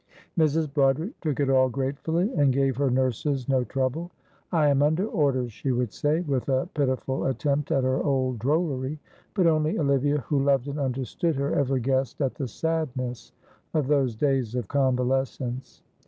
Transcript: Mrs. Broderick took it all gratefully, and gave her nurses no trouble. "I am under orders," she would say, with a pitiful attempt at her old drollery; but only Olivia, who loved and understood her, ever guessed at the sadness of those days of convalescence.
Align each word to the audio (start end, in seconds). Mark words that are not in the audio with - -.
Mrs. 0.35 0.73
Broderick 0.73 1.13
took 1.21 1.39
it 1.39 1.47
all 1.47 1.69
gratefully, 1.69 2.33
and 2.33 2.51
gave 2.51 2.75
her 2.77 2.89
nurses 2.89 3.47
no 3.47 3.63
trouble. 3.63 4.09
"I 4.51 4.67
am 4.69 4.81
under 4.81 5.05
orders," 5.05 5.53
she 5.53 5.71
would 5.71 5.93
say, 5.93 6.21
with 6.21 6.49
a 6.49 6.67
pitiful 6.73 7.27
attempt 7.27 7.69
at 7.71 7.83
her 7.83 8.01
old 8.01 8.39
drollery; 8.39 8.97
but 9.35 9.45
only 9.45 9.77
Olivia, 9.77 10.17
who 10.21 10.41
loved 10.43 10.67
and 10.67 10.79
understood 10.79 11.35
her, 11.35 11.53
ever 11.53 11.77
guessed 11.77 12.19
at 12.19 12.33
the 12.33 12.47
sadness 12.47 13.31
of 13.75 13.85
those 13.85 14.15
days 14.15 14.55
of 14.55 14.67
convalescence. 14.67 15.83